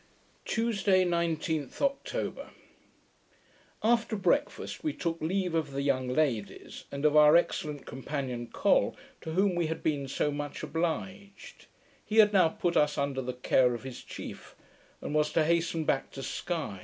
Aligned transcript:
Tuesday, 0.45 1.05
19th 1.05 1.79
October 1.79 2.49
After 3.83 4.15
breakfast 4.15 4.83
we 4.83 4.93
took 4.93 5.21
leave 5.21 5.53
of 5.53 5.73
the 5.73 5.83
young 5.83 6.07
ladies, 6.07 6.85
and 6.91 7.05
of 7.05 7.15
our 7.15 7.35
excellent 7.35 7.85
companion 7.85 8.47
Col, 8.47 8.97
to 9.21 9.33
whom 9.33 9.53
we 9.53 9.67
had 9.67 9.83
been 9.83 10.07
so 10.07 10.31
much 10.31 10.63
obliged. 10.63 11.67
He 12.03 12.17
had 12.17 12.33
now 12.33 12.49
put 12.49 12.75
us 12.75 12.97
under 12.97 13.21
the 13.21 13.33
care 13.33 13.75
of 13.75 13.83
his 13.83 14.01
chief; 14.03 14.55
and 15.01 15.13
was 15.13 15.31
to 15.33 15.45
hasten 15.45 15.83
back 15.83 16.09
to 16.13 16.23
Sky. 16.23 16.79